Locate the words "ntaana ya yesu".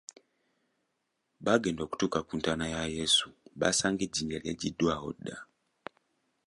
2.39-3.27